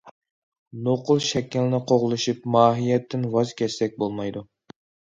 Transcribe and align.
نوقۇل 0.87 1.21
شەكىلنى 1.25 1.81
قوغلىشىپ، 1.93 2.49
ماھىيەتتىن 2.57 3.31
ۋاز 3.39 3.57
كەچسەك 3.63 3.99
بولمايدۇ. 4.03 4.49